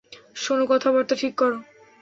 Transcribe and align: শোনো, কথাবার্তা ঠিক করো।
শোনো, 0.35 0.63
কথাবার্তা 0.69 1.15
ঠিক 1.15 1.33
করো। 1.37 1.57